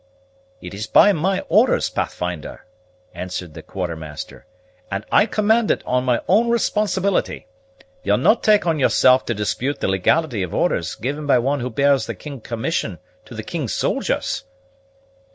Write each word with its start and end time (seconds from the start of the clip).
"It 0.63 0.73
is 0.73 0.87
by 0.87 1.13
my 1.13 1.41
orders, 1.41 1.91
Pathfinder," 1.91 2.65
answered 3.13 3.53
the 3.53 3.61
Quartermaster, 3.61 4.47
"and 4.89 5.05
I 5.11 5.27
command 5.27 5.69
it 5.69 5.83
on 5.85 6.05
my 6.05 6.21
own 6.27 6.49
responsibility. 6.49 7.45
Ye'll 8.01 8.17
no' 8.17 8.33
tak' 8.33 8.65
on 8.65 8.79
yourself 8.79 9.25
to 9.25 9.35
dispute 9.35 9.79
the 9.79 9.87
legality 9.87 10.41
of 10.41 10.55
orders 10.55 10.95
given 10.95 11.27
by 11.27 11.37
one 11.37 11.59
who 11.59 11.69
bears 11.69 12.07
the 12.07 12.15
king's 12.15 12.41
commission 12.41 12.97
to 13.25 13.35
the 13.35 13.43
king's 13.43 13.75
soldiers?" 13.75 14.43